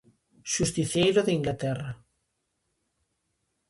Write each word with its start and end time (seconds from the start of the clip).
Xusticeiro 0.53 1.19
de 1.27 1.31
Inglaterra. 1.37 1.91